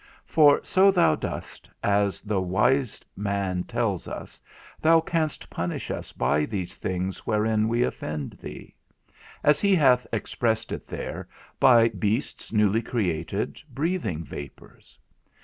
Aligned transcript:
For 0.25 0.61
so 0.63 0.89
thou 0.89 1.13
dost, 1.13 1.69
as 1.83 2.23
the 2.23 2.41
wise 2.41 3.03
man 3.15 3.65
tells 3.65 4.07
us, 4.07 4.41
thou 4.81 4.99
canst 4.99 5.47
punish 5.51 5.91
us 5.91 6.11
by 6.11 6.45
those 6.47 6.77
things 6.77 7.27
wherein 7.27 7.67
we 7.67 7.83
offend 7.83 8.31
thee; 8.41 8.73
as 9.43 9.61
he 9.61 9.75
hath 9.75 10.07
expressed 10.11 10.71
it 10.71 10.87
there, 10.87 11.27
by 11.59 11.89
beasts 11.89 12.51
newly 12.51 12.81
created, 12.81 13.61
breathing 13.71 14.23
vapours. 14.23 14.97